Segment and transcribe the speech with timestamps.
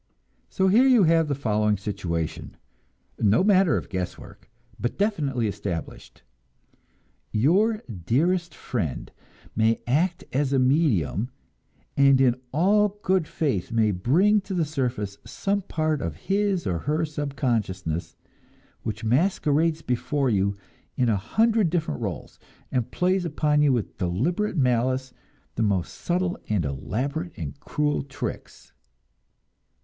[0.49, 2.57] So here you have the following situation,
[3.19, 6.23] no matter of guesswork, but definitely established:
[7.31, 9.11] your dearest friend
[9.55, 11.29] may act as a medium,
[11.95, 16.79] and in all good faith may bring to the surface some part of his or
[16.79, 18.15] her subconsciousness,
[18.81, 20.55] which masquerades before you
[20.97, 22.39] in a hundred different rôles,
[22.71, 25.13] and plays upon you with deliberate malice
[25.53, 28.73] the most subtle and elaborate and cruel tricks.